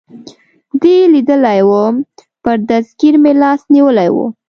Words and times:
دې 0.81 0.97
لیدلی 1.13 1.61
ووم، 1.67 1.95
پر 2.43 2.57
دستګیر 2.69 3.15
مې 3.23 3.31
لاس 3.41 3.61
نیولی 3.73 4.09
و. 4.13 4.17